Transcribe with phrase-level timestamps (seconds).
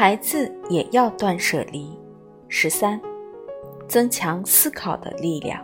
[0.00, 1.94] 孩子也要断舍离。
[2.48, 2.98] 十三，
[3.86, 5.62] 增强思考的力量。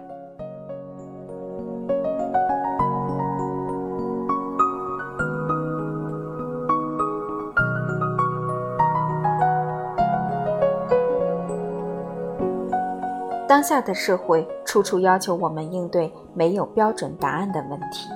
[13.48, 18.11] 当下的社会处处要求我们应对没有标准答案的问题，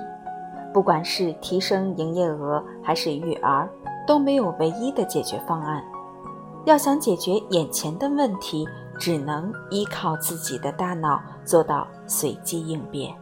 [0.71, 3.67] 不管是提升营业额还是育儿，
[4.05, 5.83] 都没有唯一的解决方案。
[6.65, 8.67] 要想解决眼前的问题，
[8.99, 13.13] 只能依靠自己的大脑做到随机应变。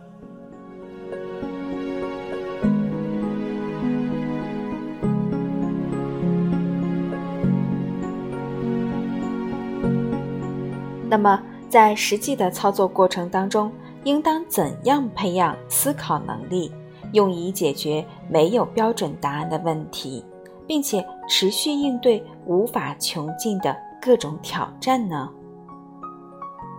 [11.09, 13.71] 那么，在实际的操作过程当中，
[14.03, 16.71] 应当怎样培养思考能力，
[17.13, 20.23] 用以解决没有标准答案的问题，
[20.69, 25.27] 并且持续应对无法穷尽的各种挑战呢？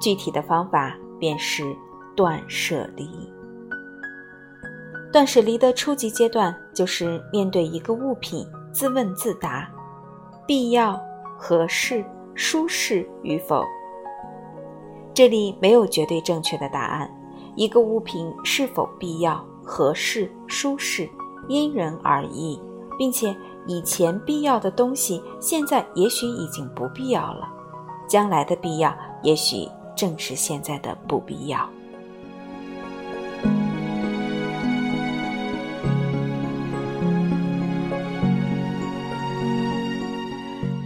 [0.01, 1.77] 具体的方法便是
[2.15, 3.11] 断舍离。
[5.13, 9.69] 断舍离的初级阶段就是面对一个物品，自问自答：
[10.47, 10.97] 必要、
[11.37, 12.05] 合适、
[12.37, 13.65] 舒适与否。
[15.13, 17.11] 这里没有绝对正确的答案，
[17.57, 21.11] 一个物品是否必要、合适、舒适，
[21.49, 22.63] 因人而异，
[22.97, 27.49] 并且以前必要的东西，现在也许已经不必要了，
[28.09, 31.69] 将来的必要，也许正是现在的不必要。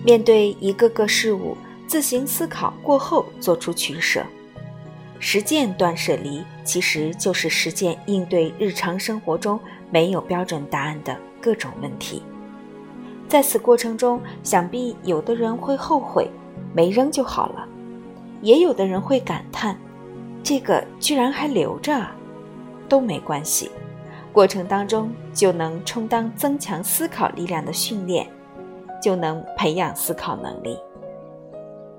[0.04, 1.56] 面对一个个事物。
[1.86, 4.24] 自行思考过后做出取舍，
[5.20, 12.22] 实践断舍离，其实就是实践应对日常生活中没有标准答案的各种问题。
[13.34, 16.30] 在此过程中，想必有的人会后悔
[16.72, 17.66] 没扔就好了，
[18.42, 19.76] 也有的人会感叹
[20.40, 22.00] 这个居然还留着，
[22.88, 23.72] 都没关系。
[24.32, 28.24] 过程当中就能充当增强思考力量的训练，
[29.02, 30.78] 就能培养思考能力。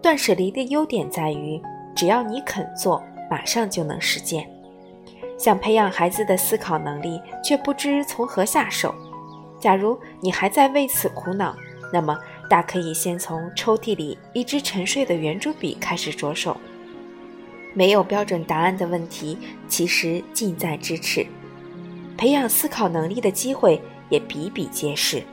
[0.01, 1.61] 断舍离的优点在于，
[1.93, 4.49] 只要你肯做，马上就能实践。
[5.37, 8.95] 想培养孩子的思考能力，却不知从何下手。
[9.65, 11.55] 假如你还在为此苦恼，
[11.91, 12.15] 那么
[12.47, 16.55] 大可以先从抽屉里一支沉睡的圆珠笔开始着手。
[17.73, 19.35] 没有标准答案的问题，
[19.67, 21.25] 其实近在咫尺。
[22.15, 25.23] 培养思考能力的机会也比比皆是。